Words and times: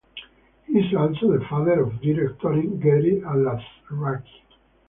He 0.65 0.79
is 0.79 0.95
also 0.95 1.37
the 1.37 1.45
father 1.47 1.83
of 1.83 2.01
directory 2.01 2.65
Gary 2.79 3.21
Alazraki. 3.23 4.41